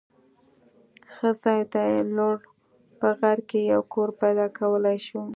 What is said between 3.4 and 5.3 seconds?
کې یو کور پیدا کولای شو.